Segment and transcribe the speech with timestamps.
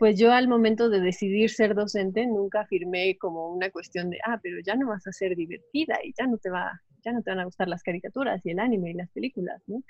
[0.00, 4.40] pues yo al momento de decidir ser docente nunca afirmé como una cuestión de, ah,
[4.42, 7.28] pero ya no vas a ser divertida y ya no te va, ya no te
[7.28, 9.82] van a gustar las caricaturas y el anime y las películas, ¿no?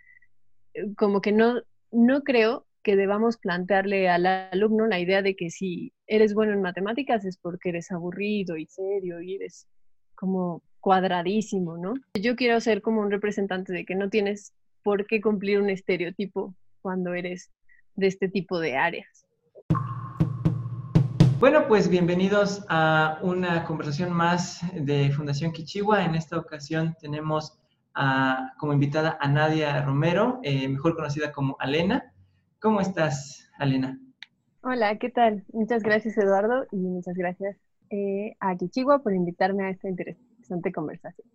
[0.75, 1.63] Eh, como que no,
[1.93, 6.61] no creo que debamos plantearle al alumno la idea de que si eres bueno en
[6.61, 9.69] matemáticas es porque eres aburrido y serio y eres
[10.17, 11.95] como cuadradísimo, ¿no?
[12.21, 16.57] Yo quiero ser como un representante de que no tienes por qué cumplir un estereotipo
[16.83, 17.53] cuando eres
[17.95, 19.30] de este tipo de áreas.
[21.41, 26.05] Bueno, pues bienvenidos a una conversación más de Fundación Kichiwa.
[26.05, 27.59] En esta ocasión tenemos
[28.59, 32.13] como invitada a Nadia Romero, eh, mejor conocida como Alena.
[32.61, 33.99] ¿Cómo estás, Alena?
[34.63, 35.43] Hola, ¿qué tal?
[35.51, 37.57] Muchas gracias, Eduardo, y muchas gracias
[37.89, 41.27] eh, a Kichiwa por invitarme a esta interesante conversación.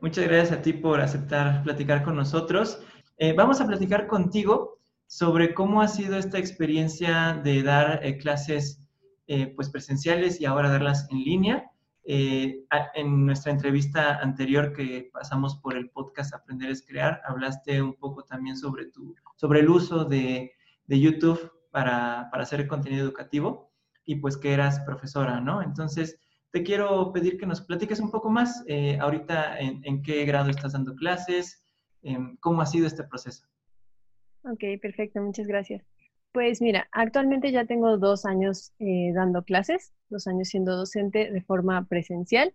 [0.00, 2.82] Muchas gracias a ti por aceptar platicar con nosotros.
[3.18, 8.82] Eh, vamos a platicar contigo sobre cómo ha sido esta experiencia de dar clases
[9.28, 11.70] eh, pues presenciales y ahora darlas en línea.
[12.04, 12.64] Eh,
[12.94, 18.22] en nuestra entrevista anterior que pasamos por el podcast Aprender es Crear, hablaste un poco
[18.22, 20.52] también sobre, tu, sobre el uso de,
[20.86, 23.72] de YouTube para, para, hacer contenido educativo
[24.04, 25.60] y pues que eras profesora, ¿no?
[25.60, 26.20] Entonces,
[26.52, 30.50] te quiero pedir que nos platiques un poco más eh, ahorita en, en, qué grado
[30.50, 31.64] estás dando clases,
[32.38, 33.44] cómo ha sido este proceso.
[34.44, 35.95] Ok, perfecto, muchas gracias.
[36.36, 41.40] Pues mira, actualmente ya tengo dos años eh, dando clases, dos años siendo docente de
[41.40, 42.52] forma presencial.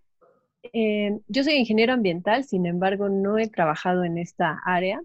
[0.71, 5.01] Eh, yo soy ingeniero ambiental, sin embargo, no he trabajado en esta área.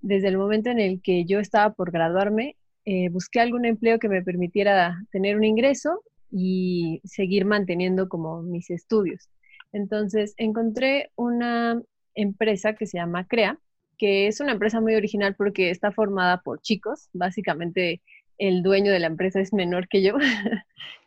[0.00, 4.08] Desde el momento en el que yo estaba por graduarme, eh, busqué algún empleo que
[4.08, 9.28] me permitiera tener un ingreso y seguir manteniendo como mis estudios.
[9.72, 11.82] Entonces, encontré una
[12.14, 13.58] empresa que se llama CREA,
[13.98, 18.00] que es una empresa muy original porque está formada por chicos, básicamente
[18.40, 20.14] el dueño de la empresa es menor que yo.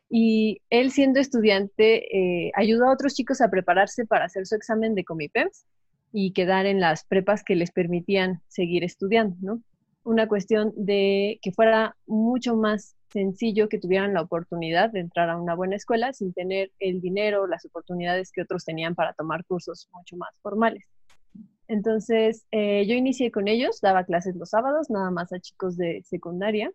[0.10, 4.96] y él siendo estudiante eh, ayudó a otros chicos a prepararse para hacer su examen
[4.96, 5.66] de Comipems
[6.14, 9.62] y quedar en las prepas que les permitían seguir estudiando, ¿no?
[10.04, 15.38] Una cuestión de que fuera mucho más sencillo que tuvieran la oportunidad de entrar a
[15.38, 19.90] una buena escuela sin tener el dinero, las oportunidades que otros tenían para tomar cursos
[19.94, 20.88] mucho más formales.
[21.68, 26.04] Entonces, eh, yo inicié con ellos, daba clases los sábados, nada más a chicos de
[26.04, 26.72] secundaria,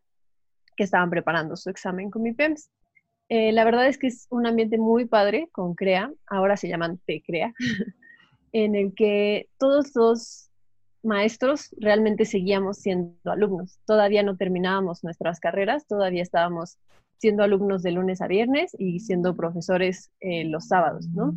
[0.78, 2.70] que estaban preparando su examen con mi PEMS.
[3.28, 7.00] Eh, la verdad es que es un ambiente muy padre con CREA, ahora se llaman
[7.04, 7.52] TCREA,
[8.52, 10.50] en el que todos los
[11.02, 13.80] maestros realmente seguíamos siendo alumnos.
[13.86, 16.78] Todavía no terminábamos nuestras carreras, todavía estábamos
[17.16, 21.34] siendo alumnos de lunes a viernes y siendo profesores eh, los sábados, ¿no?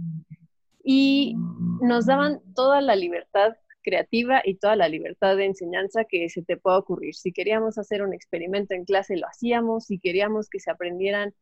[0.83, 1.35] Y
[1.81, 6.57] nos daban toda la libertad creativa y toda la libertad de enseñanza que se te
[6.57, 7.15] pueda ocurrir.
[7.15, 9.85] Si queríamos hacer un experimento en clase, lo hacíamos.
[9.85, 11.33] Si queríamos que se aprendieran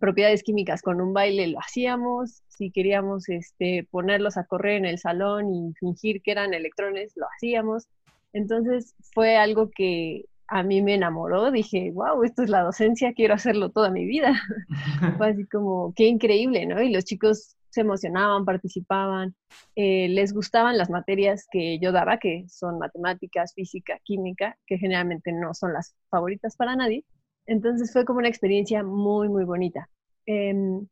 [0.00, 2.42] propiedades químicas con un baile, lo hacíamos.
[2.48, 7.26] Si queríamos este, ponerlos a correr en el salón y fingir que eran electrones, lo
[7.36, 7.88] hacíamos.
[8.32, 11.50] Entonces fue algo que a mí me enamoró.
[11.50, 14.34] Dije, wow, esto es la docencia, quiero hacerlo toda mi vida.
[15.18, 16.82] fue así como, qué increíble, ¿no?
[16.82, 19.34] Y los chicos emocionaban, participaban,
[19.76, 25.32] eh, les gustaban las materias que yo daba, que son matemáticas, física, química, que generalmente
[25.32, 27.04] no son las favoritas para nadie.
[27.46, 29.88] Entonces fue como una experiencia muy, muy bonita.
[30.26, 30.86] Em,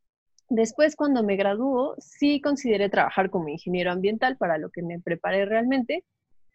[0.48, 5.44] después, cuando me graduó, sí consideré trabajar como ingeniero ambiental, para lo que me preparé
[5.44, 6.04] realmente,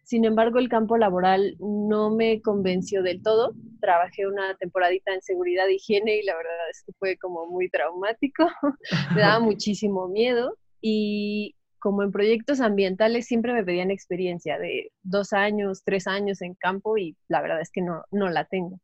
[0.04, 3.54] sin embargo, el campo laboral no me convenció del todo.
[3.82, 7.70] Trabajé una temporadita en seguridad e higiene y la verdad es que fue como muy
[7.70, 8.48] traumático.
[9.16, 15.34] me daba muchísimo miedo y como en proyectos ambientales siempre me pedían experiencia de dos
[15.34, 18.80] años, tres años en campo y la verdad es que no, no la tengo.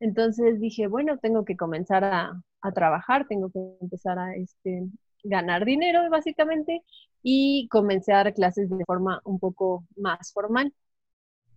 [0.00, 4.82] Entonces dije, bueno, tengo que comenzar a, a trabajar, tengo que empezar a este,
[5.22, 6.82] ganar dinero básicamente
[7.22, 10.72] y comencé a dar clases de forma un poco más formal.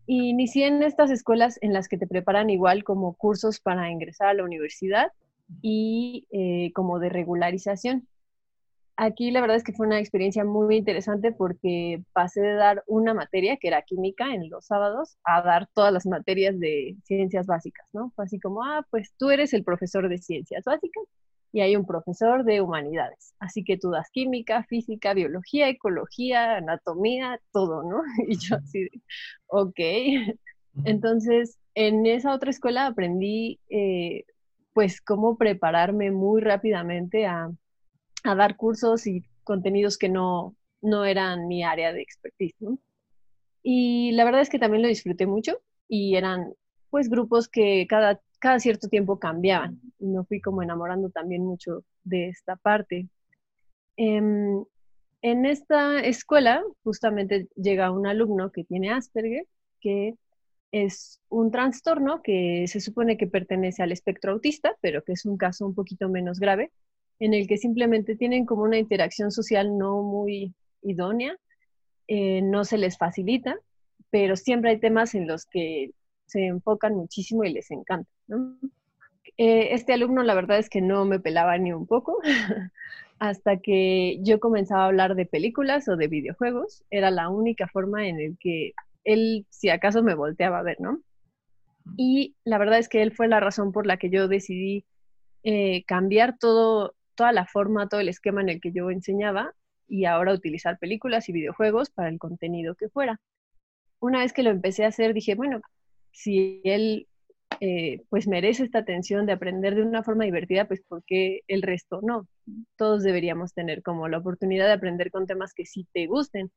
[0.08, 4.34] Inicié en estas escuelas en las que te preparan igual como cursos para ingresar a
[4.34, 5.12] la universidad
[5.62, 8.08] y eh, como de regularización.
[8.96, 13.14] Aquí la verdad es que fue una experiencia muy interesante porque pasé de dar una
[13.14, 17.88] materia que era química en los sábados a dar todas las materias de ciencias básicas,
[17.94, 18.12] ¿no?
[18.16, 21.04] Fue así como, ah, pues tú eres el profesor de ciencias básicas
[21.52, 23.34] y hay un profesor de humanidades.
[23.40, 28.02] Así que tú das química, física, biología, ecología, anatomía, todo, ¿no?
[28.28, 28.90] Y yo así,
[29.48, 29.80] ok.
[30.84, 34.26] Entonces, en esa otra escuela aprendí, eh,
[34.74, 37.50] pues, cómo prepararme muy rápidamente a,
[38.24, 42.78] a, dar cursos y contenidos que no, no eran mi área de expertise, ¿no?
[43.64, 46.54] Y la verdad es que también lo disfruté mucho y eran
[46.90, 49.80] pues grupos que cada cada cierto tiempo cambiaban.
[50.00, 53.08] Y me fui como enamorando también mucho de esta parte.
[53.98, 54.64] Em,
[55.22, 59.46] en esta escuela justamente llega un alumno que tiene Asperger,
[59.82, 60.16] que
[60.72, 65.38] es un trastorno que se supone que pertenece al espectro autista, pero que es un
[65.38, 66.72] caso un poquito menos grave,
[67.20, 71.36] en el que simplemente tienen como una interacción social no muy idónea,
[72.08, 73.58] eh, no se les facilita,
[74.10, 75.92] pero siempre hay temas en los que
[76.26, 78.10] se enfocan muchísimo y les encanta.
[79.38, 82.20] Eh, este alumno la verdad es que no me pelaba ni un poco,
[83.20, 88.08] hasta que yo comenzaba a hablar de películas o de videojuegos, era la única forma
[88.08, 91.02] en el que él, si acaso, me volteaba a ver, ¿no?
[91.96, 94.86] Y la verdad es que él fue la razón por la que yo decidí
[95.44, 99.54] eh, cambiar todo, toda la forma, todo el esquema en el que yo enseñaba
[99.88, 103.22] y ahora utilizar películas y videojuegos para el contenido que fuera.
[104.00, 105.62] Una vez que lo empecé a hacer, dije, bueno,
[106.12, 107.08] si él
[107.60, 112.00] eh, pues merece esta atención de aprender de una forma divertida, pues porque el resto
[112.04, 112.28] no.
[112.76, 116.52] Todos deberíamos tener como la oportunidad de aprender con temas que sí te gusten,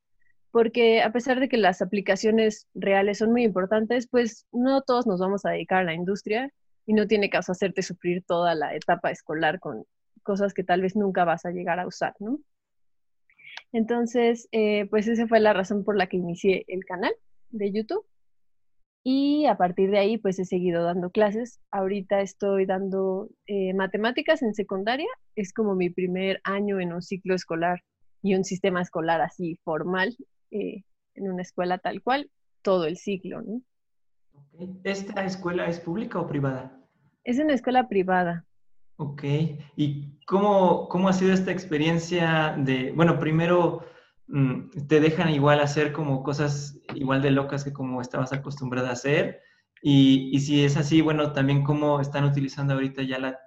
[0.50, 5.20] porque a pesar de que las aplicaciones reales son muy importantes, pues no todos nos
[5.20, 6.52] vamos a dedicar a la industria
[6.86, 9.84] y no tiene caso hacerte sufrir toda la etapa escolar con
[10.22, 12.40] cosas que tal vez nunca vas a llegar a usar, ¿no?
[13.72, 17.12] Entonces, eh, pues esa fue la razón por la que inicié el canal
[17.50, 18.04] de YouTube
[19.02, 21.58] y a partir de ahí, pues he seguido dando clases.
[21.70, 25.08] Ahorita estoy dando eh, matemáticas en secundaria.
[25.36, 27.82] Es como mi primer año en un ciclo escolar
[28.22, 30.14] y un sistema escolar así formal,
[30.50, 32.30] eh, en una escuela tal cual,
[32.62, 33.40] todo el ciclo.
[33.40, 33.62] ¿no?
[34.84, 36.78] ¿Esta escuela es pública o privada?
[37.24, 38.44] Es una escuela privada.
[38.96, 39.22] Ok.
[39.76, 43.82] ¿Y cómo, cómo ha sido esta experiencia de, bueno, primero
[44.88, 49.40] te dejan igual hacer como cosas igual de locas que como estabas acostumbrada a hacer.
[49.82, 53.38] Y, si es así, bueno, también cómo están utilizando ahorita ya la,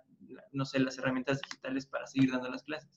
[0.51, 2.89] no sé, las herramientas digitales para seguir dando las clases.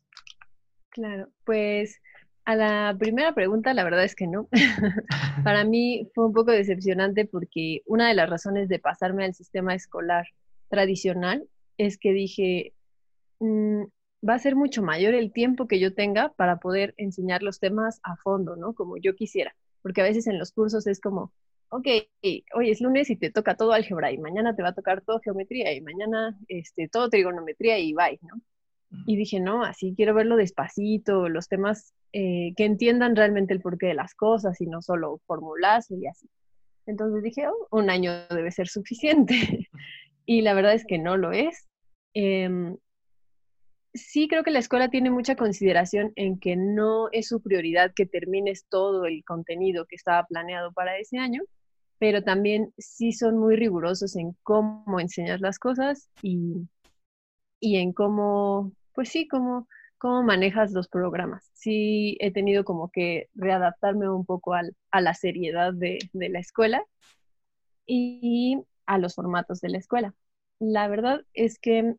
[0.89, 2.01] Claro, pues
[2.47, 4.49] a la primera pregunta, la verdad es que no.
[5.45, 9.75] para mí fue un poco decepcionante porque una de las razones de pasarme al sistema
[9.75, 10.27] escolar
[10.69, 11.47] tradicional
[11.77, 12.73] es que dije,
[13.41, 13.83] mm,
[14.27, 18.01] va a ser mucho mayor el tiempo que yo tenga para poder enseñar los temas
[18.03, 18.75] a fondo, ¿no?
[18.75, 19.55] Como yo quisiera.
[19.83, 21.33] Porque a veces en los cursos es como,
[21.69, 21.87] ok,
[22.55, 25.21] hoy es lunes y te toca todo álgebra y mañana te va a tocar todo
[25.21, 28.41] geometría y mañana este, todo trigonometría y bye, ¿no?
[29.05, 33.87] Y dije, no, así quiero verlo despacito, los temas eh, que entiendan realmente el porqué
[33.87, 36.29] de las cosas y no solo formulas y así.
[36.87, 39.35] Entonces dije, oh, un año debe ser suficiente.
[40.25, 41.69] y la verdad es que no lo es.
[42.15, 42.77] Em,
[43.97, 48.07] sí creo que la escuela tiene mucha consideración en que no es su prioridad que
[48.07, 51.43] termines todo el contenido que estaba planeado para ese año,
[51.99, 56.69] pero también sí son muy rigurosos en cómo enseñas las cosas y,
[57.61, 59.67] en cómo, pues sí, cómo,
[59.99, 61.51] cómo manejas los programas.
[61.55, 66.83] Sí he tenido como que readaptarme un poco a la seriedad de, de la escuela
[67.87, 70.15] y a los formatos de la escuela.
[70.59, 71.95] La verdad es que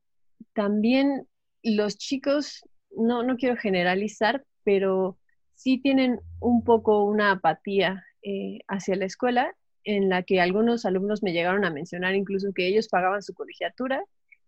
[0.54, 1.28] también
[1.75, 2.62] los chicos,
[2.92, 5.18] no, no quiero generalizar, pero
[5.56, 9.54] sí tienen un poco una apatía eh, hacia la escuela,
[9.84, 14.04] en la que algunos alumnos me llegaron a mencionar incluso que ellos pagaban su colegiatura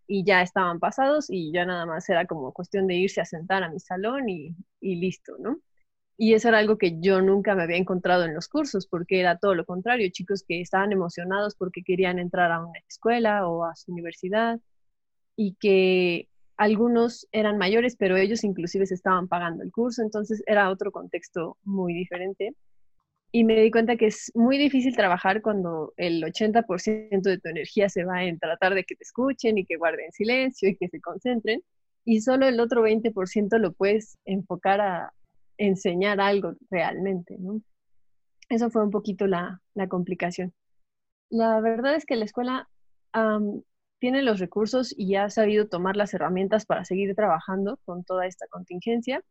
[0.07, 3.63] y ya estaban pasados y ya nada más era como cuestión de irse a sentar
[3.63, 5.61] a mi salón y, y listo, ¿no?
[6.17, 9.37] Y eso era algo que yo nunca me había encontrado en los cursos, porque era
[9.37, 13.75] todo lo contrario, chicos que estaban emocionados porque querían entrar a una escuela o a
[13.75, 14.59] su universidad
[15.37, 16.28] y que
[16.59, 21.57] algunos eran mayores, pero ellos inclusive se estaban pagando el curso, entonces era otro contexto
[21.63, 22.53] muy diferente.
[23.31, 27.87] Y me di cuenta que es muy difícil trabajar cuando el 80% de tu energía
[27.87, 30.99] se va en tratar de que te escuchen y que guarden silencio y que se
[30.99, 31.63] concentren,
[32.03, 35.13] y solo el otro 20% lo puedes enfocar a
[35.57, 37.61] enseñar algo realmente, ¿no?
[38.49, 40.53] Eso fue un poquito la, complicación.
[41.29, 42.67] La verdad es que la escuela
[43.99, 48.47] tiene los recursos y ha sabido tomar las herramientas para seguir trabajando con toda esta
[48.47, 49.23] contingencia.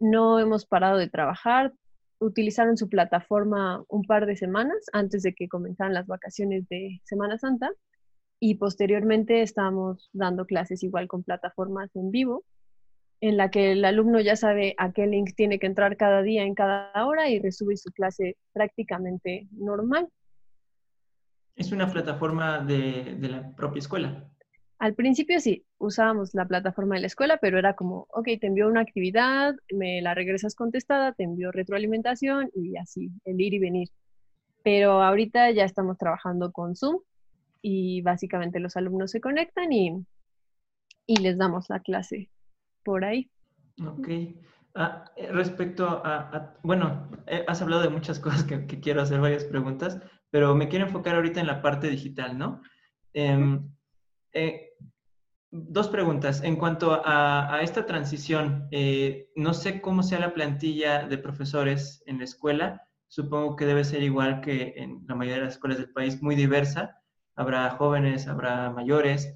[0.00, 1.72] No hemos parado de trabajar.
[2.20, 7.38] Utilizaron su plataforma un par de semanas antes de que comenzaran las vacaciones de Semana
[7.38, 7.70] Santa
[8.40, 12.44] y posteriormente estamos dando clases igual con plataformas en vivo
[13.20, 16.44] en la que el alumno ya sabe a qué link tiene que entrar cada día
[16.44, 20.08] en cada hora y resube su clase prácticamente normal.
[21.58, 24.24] ¿Es una plataforma de, la propia escuela?
[24.78, 28.68] Al principio sí, usábamos la plataforma de la escuela, pero era como, ok, te envío
[28.68, 33.88] una actividad, me la regresas contestada, te envío retroalimentación y así, el ir y venir.
[34.62, 37.00] Pero ahorita ya estamos trabajando con Zoom
[37.60, 40.06] y básicamente los alumnos se conectan y,
[41.06, 42.30] y les damos la clase
[42.84, 43.28] por ahí.
[43.84, 44.08] Ok.
[44.74, 49.44] Ah, eh, respecto a, bueno, eh, has hablado de muchas cosas que, quiero hacer varias
[49.44, 52.62] preguntas, pero me quiero enfocar ahorita en la parte digital, ¿no?
[53.12, 53.68] Em,
[54.32, 54.70] eh,
[55.50, 56.42] dos preguntas.
[56.42, 58.68] En cuanto a, esta transición,
[59.34, 62.82] no sé cómo sea la plantilla de profesores en la escuela.
[63.08, 66.36] Supongo que debe ser igual que en la mayoría de las escuelas del país, muy
[66.36, 67.00] diversa.
[67.34, 69.34] Habrá jóvenes, habrá mayores.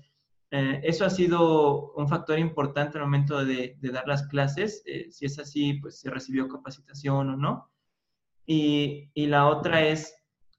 [0.55, 4.83] Eh, ¿Eso ha sido un factor importante al momento de, dar las clases?
[4.85, 7.71] Eh, si es así, pues se recibió capacitación o no.
[8.45, 10.15] Y, la otra es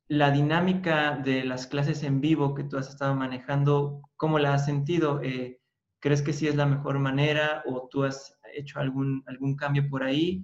[0.07, 4.65] la dinámica de las clases en vivo que tú has estado manejando, ¿cómo la has
[4.65, 5.21] sentido?
[5.21, 5.59] Eh,
[5.99, 10.03] ¿Crees que sí es la mejor manera o tú has hecho algún, algún cambio por
[10.03, 10.43] ahí?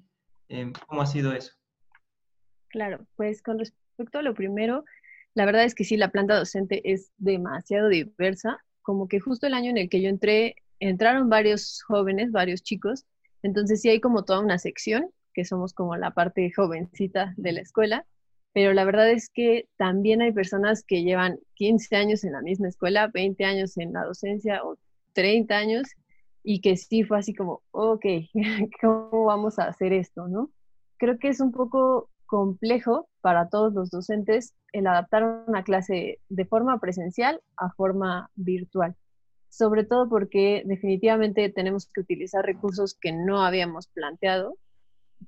[0.88, 1.54] ¿Cómo ha sido eso?
[2.70, 4.86] Claro, pues con respecto a lo primero,
[5.34, 9.54] la verdad es que sí, la planta docente es demasiado diversa como que justo el
[9.54, 13.06] año en el que yo entré, entraron varios jóvenes, varios chicos,
[13.44, 17.62] entonces sí hay como toda una sección, que somos como la parte jovencita de la
[17.62, 18.06] escuela,
[18.54, 22.68] pero la verdad es que también hay personas que llevan 15 años en la misma
[22.68, 24.78] escuela, 20 años en la docencia o
[25.14, 25.88] 30 años,
[26.44, 28.06] y que sí fue así como, ok,
[28.82, 30.28] ¿cómo vamos a hacer esto?
[30.28, 30.50] ¿no?
[30.98, 36.46] Creo que es un poco complejo para todos los docentes el adaptar una clase de
[36.46, 38.96] forma presencial a forma virtual,
[39.50, 44.58] sobre todo porque definitivamente tenemos que utilizar recursos que no habíamos planteado,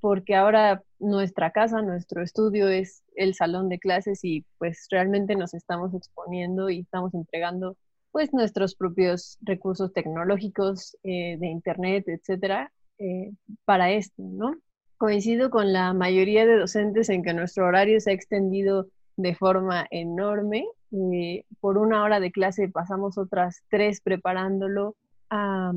[0.00, 5.54] porque ahora nuestra casa, nuestro estudio es el salón de clases y pues realmente nos
[5.54, 7.76] estamos exponiendo y estamos entregando
[8.10, 13.32] pues nuestros propios recursos tecnológicos eh, de internet, etcétera, eh,
[13.64, 14.54] para esto, ¿no?
[14.98, 19.86] Coincido con la mayoría de docentes en que nuestro horario se ha extendido de forma
[19.90, 20.66] enorme.
[20.92, 24.96] Eh, por una hora de clase pasamos otras tres preparándolo
[25.30, 25.72] a,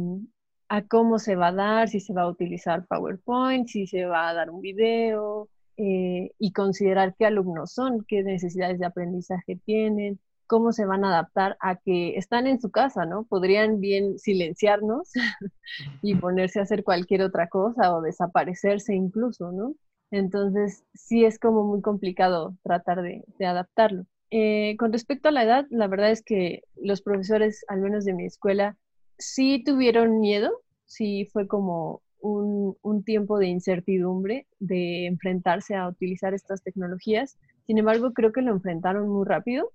[0.90, 4.34] cómo se va a dar, si se va a utilizar PowerPoint, si se va a
[4.34, 10.72] dar un video eh, y considerar qué alumnos son, qué necesidades de aprendizaje tienen, cómo
[10.74, 13.24] se van a adaptar a que están en su casa, ¿no?
[13.24, 15.12] Podrían bien silenciarnos
[16.02, 19.76] y ponerse a hacer cualquier otra cosa o desaparecerse incluso, ¿no?
[20.12, 24.06] Entonces, sí es como muy complicado tratar de, adaptarlo.
[24.32, 28.14] Eh, con respecto a la edad, la verdad es que los profesores, al menos de
[28.14, 28.78] mi escuela,
[29.18, 36.64] sí tuvieron miedo, sí fue como un, tiempo de incertidumbre de enfrentarse a utilizar estas
[36.64, 37.38] tecnologías.
[37.68, 39.72] Sin embargo, creo que lo enfrentaron muy rápido.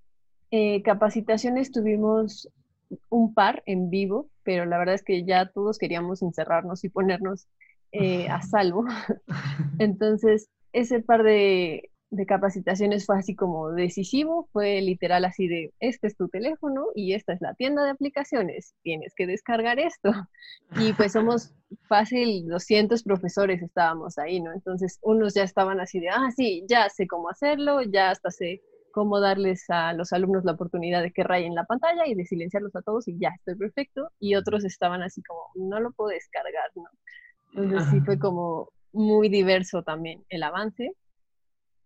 [0.51, 2.49] Eh, capacitaciones tuvimos
[3.09, 7.47] un par en vivo, pero la verdad es que ya todos queríamos encerrarnos y ponernos
[7.91, 8.85] eh, a salvo.
[9.79, 11.89] Entonces, ese par de,
[12.27, 17.31] capacitaciones fue así como decisivo, fue literal así de, este es tu teléfono y esta
[17.33, 20.11] es la tienda de aplicaciones, tienes que descargar esto.
[20.77, 21.53] Y pues somos
[21.87, 24.53] fácil 200 profesores estábamos ahí, ¿no?
[24.53, 28.61] Entonces, unos ya estaban así de, ah, sí, ya sé cómo hacerlo, ya hasta sé
[28.91, 32.75] cómo darles a los alumnos la oportunidad de que rayen la pantalla y de silenciarlos
[32.75, 34.11] a todos y ya estoy perfecto.
[34.19, 36.83] Y otros estaban así como, no lo puedo descargar, ¿no?
[37.53, 40.95] Entonces sí fue como muy diverso también el avance.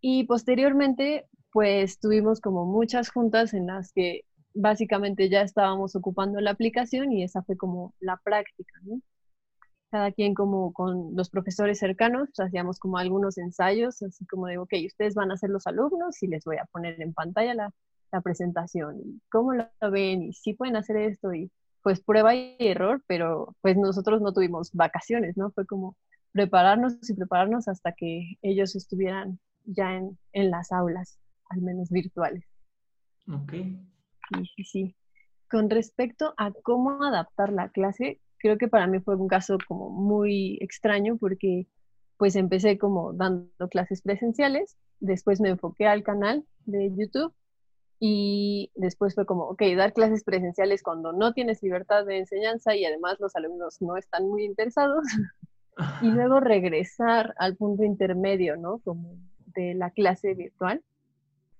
[0.01, 4.21] Y posteriormente, pues tuvimos como muchas juntas en las que
[4.53, 9.01] básicamente ya estábamos ocupando la aplicación y esa fue como la práctica, ¿no?
[9.91, 14.73] Cada quien como con los profesores cercanos, hacíamos como algunos ensayos, así como de, ok,
[14.85, 17.71] ustedes van a ser los alumnos y les voy a poner en pantalla la,
[18.11, 21.51] la presentación, y cómo lo ven, y si pueden hacer esto, y
[21.85, 25.51] pues prueba y error, pero pues nosotros no tuvimos vacaciones, ¿no?
[25.51, 25.95] Fue como
[26.31, 32.43] prepararnos y prepararnos hasta que ellos estuvieran ya en, en las aulas, al menos virtuales.
[33.31, 33.51] Ok.
[33.51, 34.95] Sí, sí, sí.
[35.47, 39.91] Con respecto a cómo adaptar la clase, creo que para mí fue un caso como
[39.91, 41.67] muy extraño porque
[42.17, 47.31] pues empecé como dando clases presenciales, después me enfoqué al canal de YouTube
[48.07, 52.85] y después fue como, ok, dar clases presenciales cuando no tienes libertad de enseñanza y
[52.85, 55.03] además los alumnos no están muy interesados.
[56.03, 58.77] y luego regresar al punto intermedio, ¿no?
[58.83, 59.15] Como
[59.55, 60.83] de la clase virtual.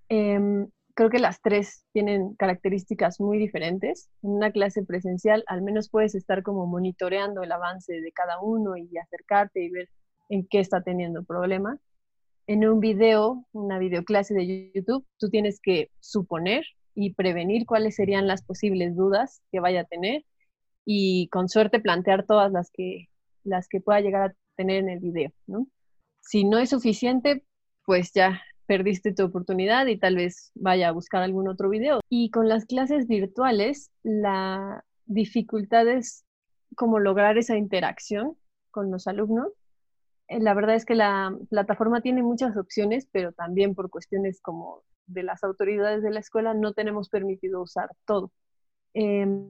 [0.07, 4.11] Em, creo que las tres tienen características muy diferentes.
[4.21, 8.77] En una clase presencial al menos puedes estar como monitoreando el avance de cada uno
[8.77, 9.89] y acercarte y ver
[10.29, 11.79] en qué está teniendo problemas
[12.47, 18.27] en un video, una videoclase de YouTube, tú tienes que suponer y prevenir cuáles serían
[18.27, 20.23] las posibles dudas que vaya a tener
[20.85, 23.09] y con suerte plantear todas las que,
[23.43, 25.31] las que pueda llegar a tener en el video.
[26.21, 27.43] Si no es suficiente,
[27.85, 31.99] pues ya perdiste tu oportunidad y tal vez vaya a buscar algún otro video.
[32.09, 36.23] Y con las clases virtuales, la dificultad es
[36.75, 38.37] como lograr esa interacción
[38.71, 39.49] con los alumnos.
[40.27, 44.83] Eh, la verdad es que la plataforma tiene muchas opciones, pero también por cuestiones como
[45.07, 48.31] de las autoridades de la escuela no tenemos permitido usar todo.
[48.93, 49.49] Em,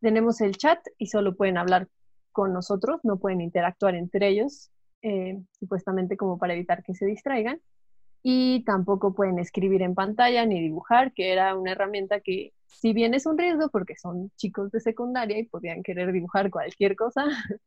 [0.00, 1.88] tenemos el chat y solo pueden hablar
[2.32, 4.70] con nosotros, no pueden interactuar entre ellos,
[5.02, 7.60] eh, supuestamente como para evitar que se distraigan.
[8.30, 13.14] Y tampoco pueden escribir en pantalla ni dibujar, que era una herramienta que, si bien
[13.14, 17.24] es un riesgo porque son chicos de secundaria y podían querer dibujar cualquier cosa,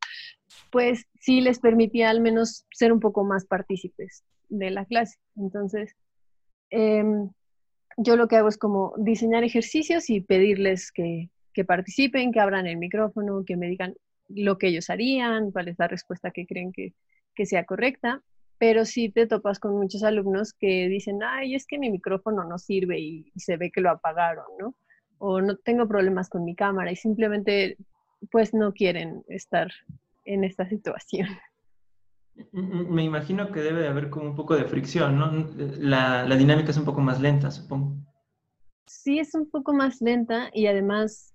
[0.72, 5.18] pues sí les permitía al menos ser un poco más partícipes de la clase.
[5.36, 5.96] Entonces,
[6.70, 7.32] em,
[7.98, 12.68] yo lo que hago es como diseñar ejercicios y pedirles que, que participen, que abran
[12.68, 13.96] el micrófono, que me digan
[14.28, 16.94] lo que ellos harían, cuál es la respuesta que creen que,
[17.34, 18.22] que sea correcta,
[18.62, 22.60] pero sí te topas con muchos alumnos que dicen, ay, es que mi micrófono no
[22.60, 24.76] sirve y, se ve que lo apagaron, ¿no?
[25.18, 27.76] O no tengo problemas con mi cámara y simplemente
[28.30, 29.72] pues no quieren estar
[30.26, 31.28] en esta situación.
[32.52, 35.32] Me imagino que debe de haber como un poco de fricción, ¿no?
[35.80, 37.96] La, la dinámica es un poco más lenta, supongo.
[38.86, 41.31] Sí, es un poco más lenta y además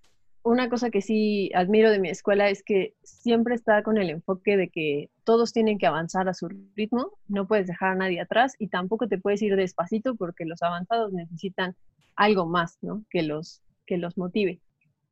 [0.46, 4.56] una cosa que sí admiro de mi escuela es que siempre está con el enfoque
[4.56, 8.54] de que todos tienen que avanzar a su ritmo, no puedes dejar a nadie atrás
[8.60, 11.74] y tampoco te puedes ir despacito porque los avanzados necesitan
[12.14, 13.04] algo más, ¿no?
[13.10, 14.60] Que los, que los motive.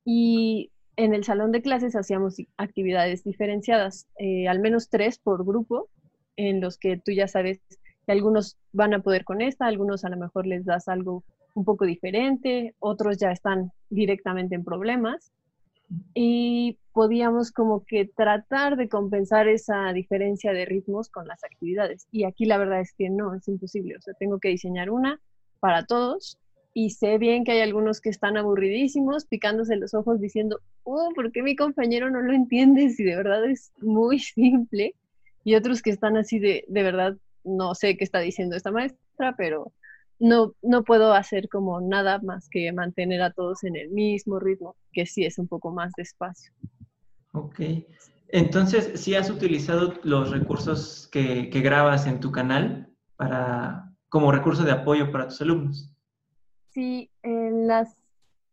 [0.05, 5.89] Y en el salón de clases hacíamos actividades diferenciadas, eh, al menos tres por grupo,
[6.37, 7.61] en los que tú ya sabes
[8.07, 11.25] que algunos van a poder con esta, algunos a lo mejor les das algo
[11.55, 15.33] un poco diferente, otros ya están directamente en problemas
[16.15, 22.07] y podíamos como que tratar de compensar esa diferencia de ritmos con las actividades.
[22.11, 23.97] Y aquí la verdad es que no, es imposible.
[23.97, 25.21] O sea, tengo que diseñar una
[25.61, 26.39] para todos
[26.73, 31.31] y sé bien que hay algunos que están aburridísimos, picándose los ojos diciendo, oh, ¿por
[31.31, 34.95] qué mi compañero no lo entiende si de verdad es muy simple?
[35.45, 39.35] Y otros que están así de, de verdad, no sé qué está diciendo esta maestra,
[39.37, 39.73] pero
[40.19, 44.77] no, no puedo hacer como nada más que mantener a todos en el mismo ritmo,
[44.93, 46.53] que sí es un poco más despacio.
[47.33, 47.61] Ok.
[48.29, 54.73] Entonces, ¿sí has utilizado los recursos que, grabas en tu canal para, como recurso de
[54.73, 55.93] apoyo para tus alumnos?
[56.71, 57.97] Sí, en las,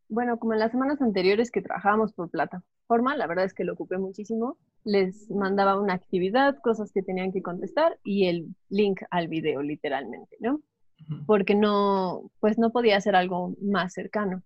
[0.08, 3.74] bueno, como en las semanas anteriores que trabajábamos por plataforma, la verdad es que lo
[3.74, 4.58] ocupé muchísimo.
[4.84, 10.38] Les mandaba una actividad, cosas que tenían que contestar y el link al video, literalmente,
[10.40, 10.62] ¿no?
[11.26, 14.44] Porque no, pues no podía hacer algo más cercano.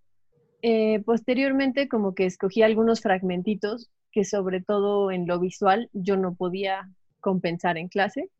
[0.62, 6.34] Eh, posteriormente, como que escogí algunos fragmentitos que sobre todo en lo visual yo no
[6.34, 6.90] podía
[7.20, 8.30] compensar en clase,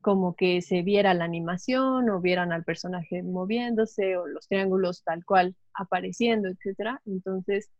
[0.00, 5.24] como que se viera la animación o vieran al personaje moviéndose o los triángulos tal
[5.24, 6.98] cual apareciendo, etc.
[7.06, 7.70] Entonces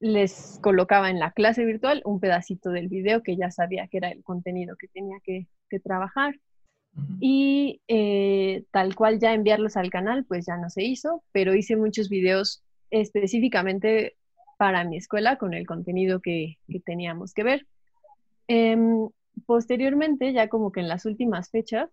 [0.00, 4.10] les colocaba en la clase virtual un pedacito del video que ya sabía que era
[4.10, 5.46] el contenido que tenía que
[5.80, 6.34] trabajar
[7.20, 11.76] y eh, tal cual ya enviarlos al canal, pues ya no se hizo, pero hice
[11.76, 14.16] muchos videos específicamente
[14.58, 17.66] para mi escuela con el contenido que, teníamos que ver.
[18.48, 19.08] Em,
[19.46, 21.90] posteriormente, ya como que en las últimas fechas,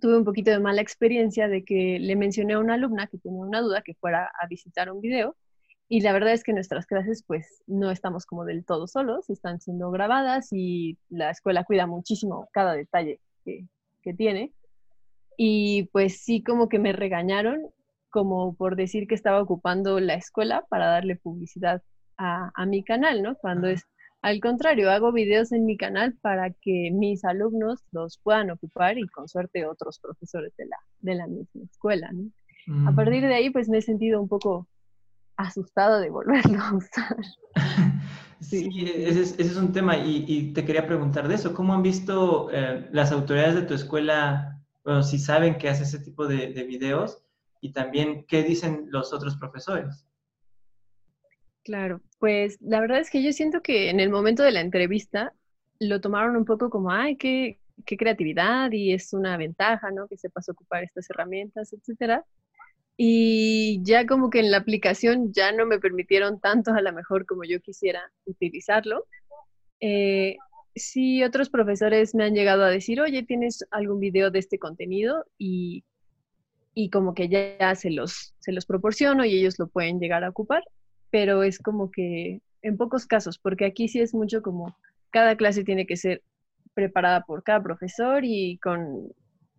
[0.00, 3.42] tuve un poquito de mala experiencia de que le mencioné a una alumna que tenía
[3.42, 5.36] una duda que fuera a visitar un video
[5.88, 9.60] y la verdad es que nuestras clases pues no estamos como del todo solos, están
[9.60, 13.66] siendo grabadas y la escuela cuida muchísimo cada detalle que,
[14.02, 14.52] que tiene.
[15.36, 17.62] Y pues sí, como que me regañaron,
[18.10, 21.82] como por decir que estaba ocupando la escuela para darle publicidad
[22.18, 23.34] a, mi canal, ¿no?
[23.36, 23.84] Cuando es
[24.20, 29.08] al contrario, hago videos en mi canal para que mis alumnos los puedan ocupar y
[29.08, 32.30] con suerte otros profesores de la, de la misma escuela, ¿no?
[32.86, 32.94] A mm.
[32.94, 34.68] partir de ahí, pues me he sentido un poco
[35.42, 37.16] asustado de volverlo a usar.
[38.42, 41.54] Sí, ese, es, un tema y, te quería preguntar de eso.
[41.54, 46.00] ¿Cómo han visto eh, las autoridades de tu escuela, bueno, si saben que hace ese
[46.00, 47.22] tipo de, videos
[47.60, 50.06] y también qué dicen los otros profesores?
[51.62, 55.32] Claro, pues la verdad es que yo siento que en el momento de la entrevista
[55.78, 60.08] lo tomaron un poco como, ay, qué, qué creatividad y es una ventaja, ¿no?
[60.08, 62.24] Que sepas ocupar estas herramientas, etcétera.
[62.96, 67.26] Y ya como que en la aplicación ya no me permitieron tanto a lo mejor
[67.26, 69.06] como yo quisiera utilizarlo.
[69.80, 70.36] Eh,
[70.74, 75.24] sí, otros profesores me han llegado a decir, oye, ¿tienes algún video de este contenido?
[75.38, 75.84] Y,
[76.74, 80.30] y como que ya se los, se los proporciono y ellos lo pueden llegar a
[80.30, 80.62] ocupar,
[81.10, 84.76] pero es como que en pocos casos, porque aquí sí es mucho como
[85.10, 86.22] cada clase tiene que ser
[86.74, 89.12] preparada por cada profesor y con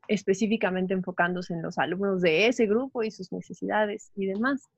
[0.08, 4.70] específicamente enfocándose en los alumnos de ese grupo y sus necesidades y demás.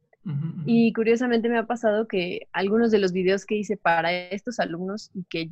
[0.66, 5.12] Y curiosamente me ha pasado que algunos de los videos que hice para estos alumnos
[5.14, 5.52] y que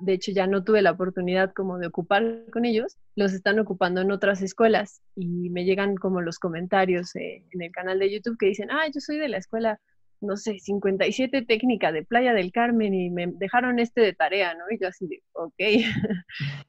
[0.00, 4.00] de hecho ya no tuve la oportunidad como de ocupar con ellos, los están ocupando
[4.00, 8.38] en otras escuelas y me llegan como los comentarios eh, en el canal de YouTube
[8.38, 9.80] que dicen, ah, yo soy de la escuela,
[10.20, 14.64] no sé, 57 técnica de Playa del Carmen y me dejaron este de tarea, ¿no?
[14.70, 15.54] Y yo así de, ok.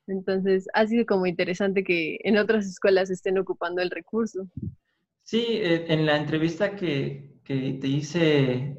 [0.08, 4.48] Entonces ha sido como interesante que en otras escuelas estén ocupando el recurso.
[5.24, 8.76] Sí, eh, en la entrevista que, te hice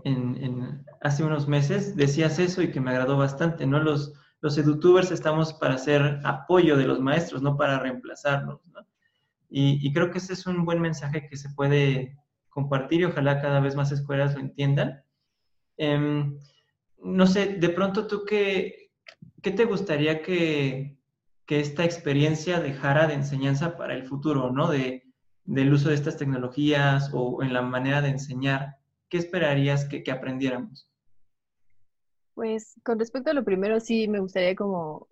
[1.01, 3.81] hace unos meses decías eso y que me agradó bastante, ¿no?
[3.81, 8.65] Los, los edutubers estamos para hacer apoyo de los maestros, no para reemplazarlos.
[8.69, 8.87] ¿no?
[9.51, 12.17] Y, creo que ese es un buen mensaje que se puede
[12.51, 15.03] compartir y ojalá cada vez más escuelas lo entiendan.
[15.77, 16.39] Em,
[17.03, 18.91] no sé, de pronto tú qué,
[19.43, 20.99] qué te gustaría que,
[21.47, 24.69] que, esta experiencia dejara de enseñanza para el futuro, ¿no?
[24.71, 25.05] De,
[25.45, 28.77] del uso de estas tecnologías o en la manera de enseñar.
[29.09, 30.89] ¿Qué esperarías que, que aprendiéramos?
[32.35, 35.09] Pues con respecto a lo primero, sí me gustaría como,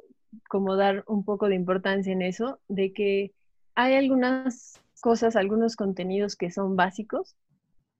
[0.48, 3.32] como dar un poco de importancia en eso, de que
[3.74, 7.36] hay algunas cosas, algunos contenidos que son básicos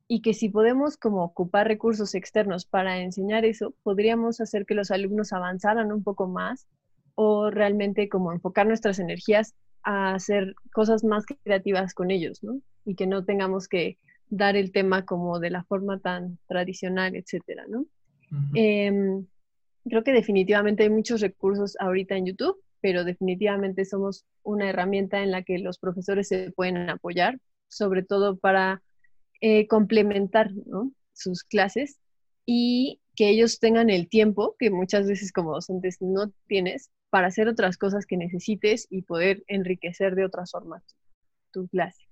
[0.06, 4.90] y que si podemos como ocupar recursos externos para enseñar eso, podríamos hacer que los
[4.90, 6.66] alumnos avanzaran un poco más
[7.14, 12.60] o realmente como enfocar nuestras energías a hacer cosas más creativas con ellos, ¿no?
[12.84, 13.98] Y que no tengamos que
[14.30, 17.86] dar el tema como de la forma tan tradicional, etcétera, ¿no?
[18.54, 19.26] Em,
[19.84, 25.30] creo que definitivamente hay muchos recursos ahorita en YouTube, pero definitivamente somos una herramienta en
[25.30, 27.38] la que los profesores se pueden apoyar,
[27.68, 28.82] sobre todo para
[29.40, 30.50] eh, complementar
[31.12, 31.98] sus clases
[32.46, 37.48] y que ellos tengan el tiempo que muchas veces como docentes no tienes para hacer
[37.48, 40.82] otras cosas que necesites y poder enriquecer de otras formas
[41.52, 42.08] tu clase.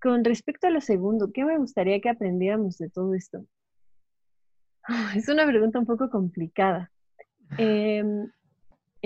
[0.00, 3.44] Con respecto a lo segundo, ¿qué me gustaría que aprendiéramos de todo esto?
[5.16, 6.92] Es una pregunta un poco complicada.
[7.58, 8.30] Em,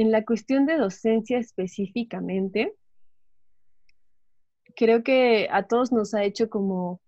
[0.01, 2.75] en la cuestión de docencia específicamente,
[4.75, 7.03] creo que a todos nos ha hecho como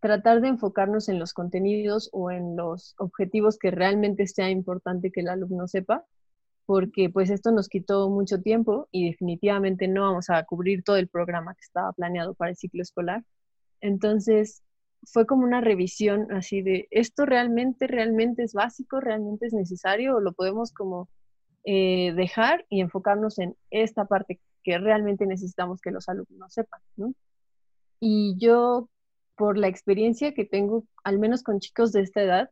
[0.00, 5.20] tratar de enfocarnos en los contenidos o en los objetivos que realmente sea importante que
[5.20, 6.04] el alumno sepa,
[6.66, 11.08] porque pues esto nos quitó mucho tiempo y definitivamente no vamos a cubrir todo el
[11.08, 13.24] programa que estaba planeado para el ciclo escolar.
[13.80, 14.62] Entonces,
[15.02, 20.20] fue como una revisión así de, ¿esto realmente, realmente es básico, realmente es necesario o
[20.20, 21.08] lo podemos como
[21.70, 26.80] eh, dejar y enfocarnos en esta parte que realmente necesitamos que los alumnos sepan.
[28.00, 28.88] Y yo,
[29.36, 32.50] por la experiencia que tengo, al menos con chicos de esta edad,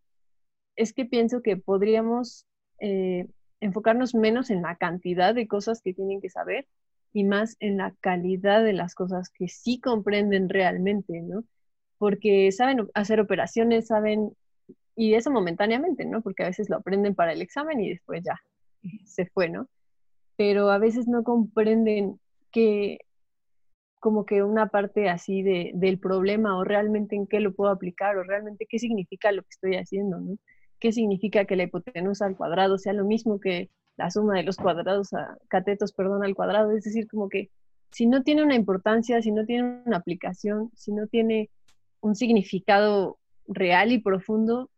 [0.77, 2.45] es que pienso que podríamos
[2.79, 3.27] eh,
[3.61, 6.69] enfocarnos menos en la cantidad de cosas que tienen que saber
[7.15, 11.43] y más en la calidad de las cosas que sí comprenden realmente, ¿no?
[11.97, 14.37] porque saben hacer operaciones, saben,
[14.95, 16.21] y eso momentáneamente, ¿no?
[16.21, 18.39] Porque a veces lo aprenden para el examen y después ya
[19.05, 19.69] se fue, ¿no?
[20.37, 22.21] Pero a veces no comprenden
[22.51, 23.01] que
[24.01, 28.17] como que una parte así de, del problema o realmente en qué lo puedo aplicar
[28.17, 30.37] o realmente qué significa lo que estoy haciendo, ¿no?
[30.79, 34.57] ¿Qué significa que la hipotenusa al cuadrado sea lo mismo que la suma de los
[34.59, 36.71] cuadrados a catetos, perdón, al cuadrado?
[36.73, 37.51] Es decir, como que
[37.91, 41.51] si no tiene una importancia, si no tiene una aplicación, si no tiene
[42.01, 43.19] un significado
[43.49, 44.71] real y profundo,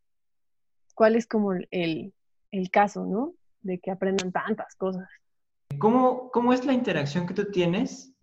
[0.94, 2.12] cuál es como el,
[2.70, 3.34] caso, ¿no?
[3.62, 5.08] De que aprendan tantas cosas.
[5.78, 8.14] ¿Cómo, ¿Cómo, es la interacción que tú tienes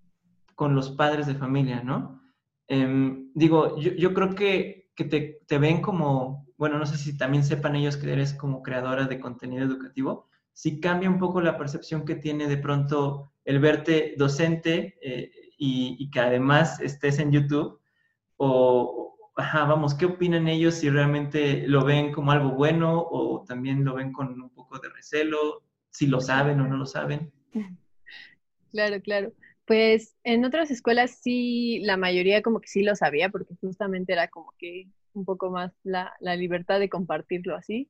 [0.56, 2.21] con los padres de familia, no?
[2.67, 7.76] Em, digo, yo, creo que, te, te, ven como, bueno, no sé si también sepan
[7.76, 12.15] ellos que eres como creadora de contenido educativo, si cambia un poco la percepción que
[12.15, 17.80] tiene de pronto el verte docente eh, y, que además estés en YouTube,
[18.38, 19.05] o,
[19.36, 24.12] vamos, ¿qué opinan ellos si realmente lo ven como algo bueno o también lo ven
[24.12, 27.32] con un poco de recelo, si lo saben o no lo saben?
[28.71, 29.32] Claro, claro.
[29.65, 34.28] Pues en otras escuelas sí, la mayoría como que sí lo sabía, porque justamente era
[34.28, 37.89] como que un poco más la, libertad de compartirlo así.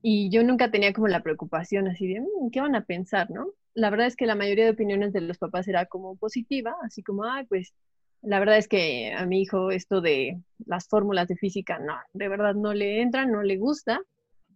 [0.00, 3.48] Y yo nunca tenía como la preocupación así de, mm, ¿qué van a pensar, no?
[3.74, 7.02] La verdad es que la mayoría de opiniones de los papás era como positiva, así
[7.02, 7.74] como, ay, pues
[8.22, 12.28] la verdad es que a mi hijo esto de las fórmulas de física, no, de
[12.28, 14.00] verdad no le entra, no le gusta,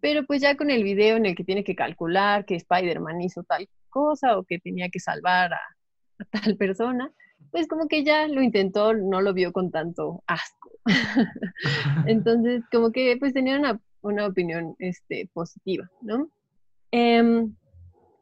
[0.01, 3.43] pero pues ya con el video en el que tiene que calcular que Spider-Man hizo
[3.43, 5.61] tal cosa o que tenía que salvar a,
[6.31, 7.11] tal persona,
[7.51, 10.71] pues como que ya lo intentó, no lo vio con tanto asco.
[12.07, 16.31] Entonces, como que pues tenía una, opinión este, positiva, ¿no?
[16.93, 17.55] Em,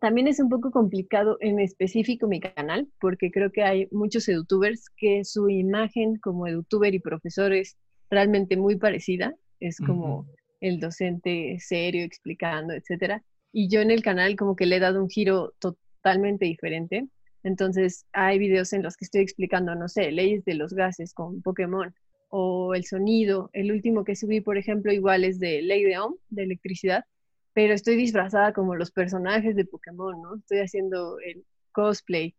[0.04, 4.90] también es un poco complicado en específico mi canal, porque creo que hay muchos edutubers
[4.98, 7.78] que su imagen como edutuber y profesor es
[8.10, 9.34] realmente muy parecida.
[9.60, 10.26] Es como
[10.60, 13.22] el docente serio explicando, etcétera.
[13.50, 17.08] Y yo en el canal como que le he dado un giro totalmente diferente.
[17.42, 21.40] Entonces hay videos en los que estoy explicando, no sé, leyes de los gases con
[21.40, 21.94] Pokémon
[22.28, 23.48] o el sonido.
[23.54, 27.06] El último que subí, por ejemplo, igual es de ley de Ohm, de electricidad,
[27.54, 30.36] pero estoy disfrazada como los personajes de Pokémon, ¿no?
[30.36, 32.34] Estoy haciendo el cosplay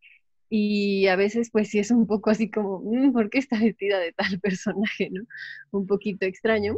[0.49, 3.99] y a veces pues sí es un poco así como, mm, ¿por qué está vestida
[3.99, 5.23] de tal personaje, ¿no?
[5.71, 6.75] Un poquito extraño.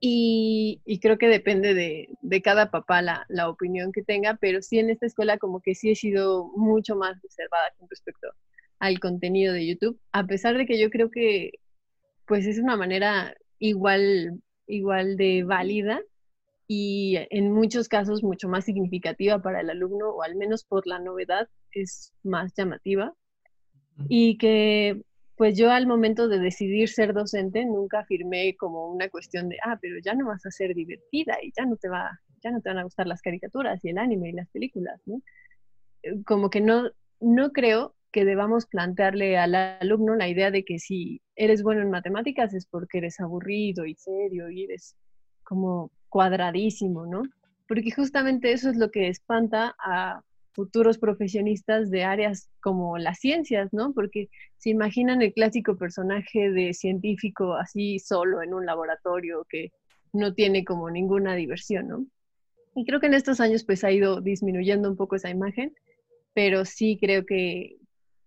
[0.00, 5.06] Y, creo que depende de, cada papá la, opinión que tenga, pero sí en esta
[5.06, 8.28] escuela como que sí he sido mucho más reservada con respecto
[8.78, 11.52] al contenido de YouTube, a pesar de que yo creo que
[12.26, 16.02] pues es una manera igual, igual de válida
[16.68, 20.98] y en muchos casos mucho más significativa para el alumno, o al menos por la
[20.98, 23.14] novedad es más llamativa.
[24.08, 25.00] Y que
[25.36, 29.78] pues yo al momento de decidir ser docente nunca afirmé como una cuestión de, ah,
[29.80, 32.70] pero ya no vas a ser divertida y ya no te va, ya no te
[32.70, 35.20] van a gustar las caricaturas y el anime y las películas, ¿no?
[36.02, 40.78] Eh, como que no, no creo que debamos plantearle al alumno la idea de que
[40.78, 44.96] si eres bueno en matemáticas es porque eres aburrido y serio y eres
[45.42, 47.22] como cuadradísimo, ¿no?
[47.68, 53.72] Porque justamente eso es lo que espanta a futuros profesionistas de áreas como las ciencias,
[53.72, 53.92] ¿no?
[53.92, 59.72] Porque se imaginan el clásico personaje de científico así solo en un laboratorio que
[60.14, 62.06] no tiene como ninguna diversión, ¿no?
[62.74, 65.74] Y creo que en estos años pues ha ido disminuyendo un poco esa imagen,
[66.34, 67.76] pero sí creo que,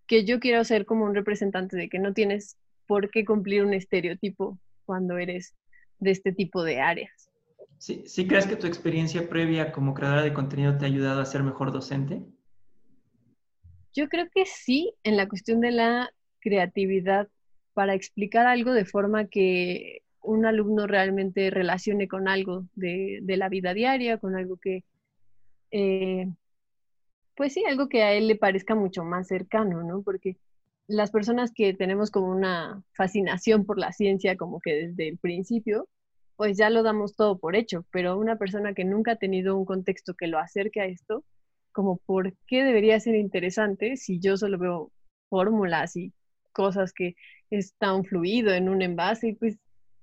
[0.05, 3.73] que yo quiero ser como un representante de que no tienes por qué cumplir un
[3.73, 5.55] estereotipo cuando eres
[5.99, 7.28] de este tipo de áreas.
[7.79, 11.25] ¿Sí, ¿Sí crees que tu experiencia previa como creadora de contenido te ha ayudado a
[11.25, 12.21] ser mejor docente?
[13.93, 16.09] Yo creo que sí, en la cuestión de la
[16.41, 17.29] creatividad,
[17.73, 23.73] para explicar algo de forma que un alumno realmente relacione con algo de, la vida
[23.73, 24.83] diaria, con algo que,
[25.71, 26.27] eh,
[27.33, 30.01] pues sí, algo que a él le parezca mucho más cercano, ¿no?
[30.01, 30.35] Porque
[30.87, 35.87] las personas que tenemos como una fascinación por la ciencia, como que desde el principio,
[36.39, 39.65] pues ya lo damos todo por hecho, pero una persona que nunca ha tenido un
[39.65, 41.25] contexto que lo acerque a esto,
[41.73, 44.89] como por qué debería ser interesante si yo solo veo
[45.27, 46.13] fórmulas y
[46.53, 47.17] cosas que
[47.49, 49.57] están fluido en un envase, pues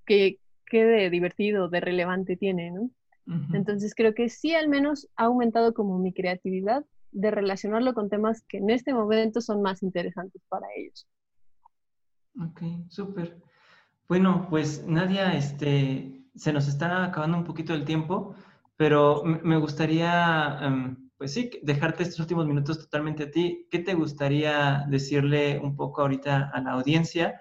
[0.05, 2.91] que qué de divertido, de relevante tiene, ¿no?
[3.55, 8.45] Entonces creo que sí al menos ha aumentado como mi creatividad de relacionarlo con temas
[8.47, 11.09] que en este momento son más interesantes para ellos.
[12.39, 13.39] Ok, súper.
[14.07, 18.35] Bueno, pues Nadia, este, se nos está acabando un poquito el tiempo,
[18.77, 23.67] pero me gustaría, em, pues sí, dejarte estos últimos minutos totalmente a ti.
[23.71, 27.41] ¿Qué te gustaría decirle un poco ahorita a la audiencia?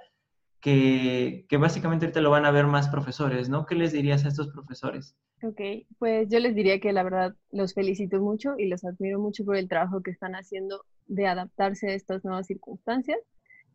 [0.62, 3.66] Que, que, básicamente ahorita lo van a ver más profesores, ¿no?
[3.66, 5.16] ¿Qué les dirías a estos profesores?
[5.44, 5.62] Ok,
[6.00, 9.58] pues yo les diría que la verdad los felicito mucho y los admiro mucho por
[9.58, 13.20] el trabajo que están haciendo de adaptarse a estas nuevas circunstancias,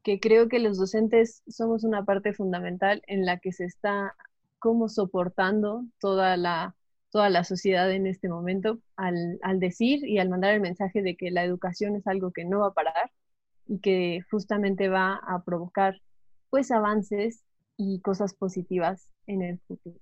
[0.02, 4.16] que creo que los docentes somos una parte fundamental en la que se está
[4.60, 6.76] cómo soportando toda la,
[7.10, 11.32] toda la sociedad en este momento al, decir y al mandar el mensaje de que
[11.32, 13.10] la educación es algo que no va a parar
[13.66, 16.00] y que justamente va a provocar
[16.50, 17.44] pues avances
[17.76, 19.98] y cosas positivas en el futuro.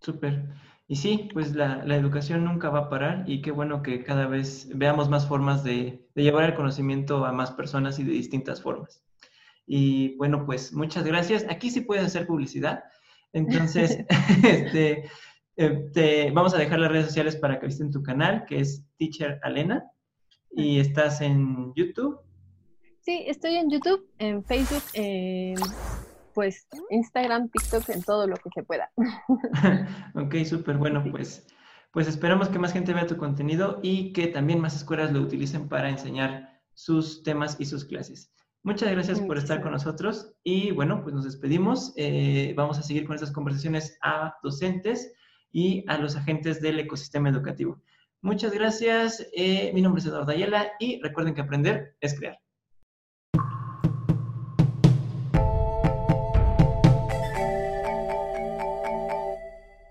[0.00, 0.44] Súper.
[0.88, 4.68] Y sí, pues la, educación nunca va a parar y qué bueno que cada vez
[4.72, 9.02] veamos más formas de, de llevar el conocimiento a más personas y de distintas formas.
[9.66, 11.44] Y bueno, pues muchas gracias.
[11.50, 12.84] Aquí sí puedes hacer publicidad.
[13.36, 13.98] Entonces,
[14.42, 15.04] este,
[15.56, 19.38] eh, vamos a dejar las redes sociales para que visiten tu canal, que es Teacher
[19.42, 19.84] Alena.
[20.50, 22.18] Y estás en YouTube.
[23.00, 24.82] Sí, estoy en YouTube, en Facebook,
[26.32, 28.90] pues Instagram, TikTok, en todo lo que se pueda.
[30.14, 31.46] ok, súper bueno, pues,
[31.92, 35.68] pues esperamos que más gente vea tu contenido y que también más escuelas lo utilicen
[35.68, 38.32] para enseñar sus temas y sus clases.
[38.66, 41.92] Muchas gracias por estar con nosotros y bueno, pues nos despedimos.
[41.94, 45.14] Eh, vamos a seguir con estas conversaciones a docentes
[45.52, 47.80] y a los agentes del ecosistema educativo.
[48.22, 49.24] Muchas gracias.
[49.32, 52.40] Eh, mi nombre es Eduardo Ayala y recuerden que aprender es crear.